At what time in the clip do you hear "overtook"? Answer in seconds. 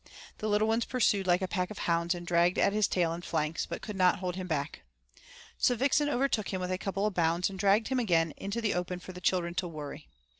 6.09-6.51